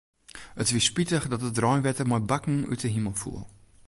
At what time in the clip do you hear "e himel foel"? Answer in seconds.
2.85-3.43